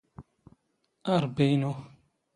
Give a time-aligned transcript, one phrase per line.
[1.13, 1.73] ⴰ ⵕⴱⴱⵉ ⵉⵏⵓ!